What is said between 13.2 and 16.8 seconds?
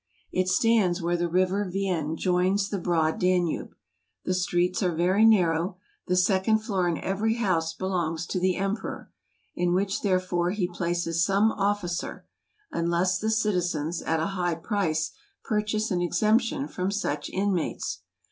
citizens, at a high price, purchase an exemption